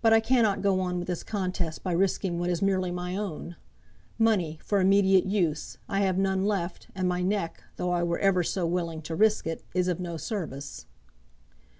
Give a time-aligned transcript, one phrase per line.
[0.00, 3.54] But I cannot go on with this contest by risking what is merely my own.
[4.18, 8.42] Money, for immediate use, I have none left, and my neck, though I were ever
[8.42, 10.86] so willing to risk it, is of no service."